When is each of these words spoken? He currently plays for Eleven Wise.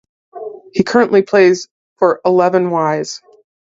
He 0.73 0.83
currently 0.83 1.21
plays 1.21 1.67
for 1.99 2.21
Eleven 2.25 2.71
Wise. 2.71 3.21